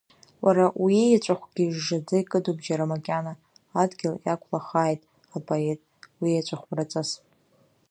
Уара 0.43 0.65
уеиеҵәахәгьы 0.81 1.65
жжаӡа 1.75 2.15
икыдуп 2.21 2.57
џьара 2.65 2.89
макьана, 2.91 3.33
адгьыл 3.81 4.15
иақәлахааит, 4.25 5.01
апоет, 5.35 5.79
уиеҵәахәмраҵас! 6.21 7.09